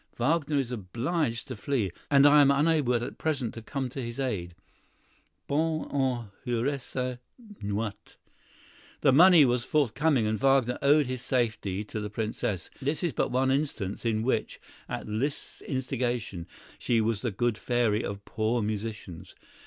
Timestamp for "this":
12.81-13.03